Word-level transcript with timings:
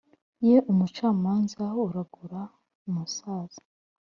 Ye 0.47 0.55
umucamanza 0.71 1.63
uragura 1.85 2.41
umusaza 2.87 3.61